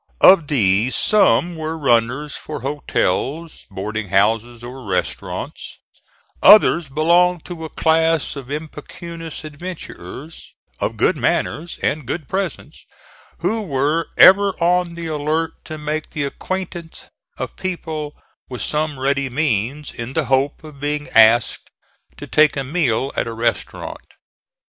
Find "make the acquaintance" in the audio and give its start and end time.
15.77-17.11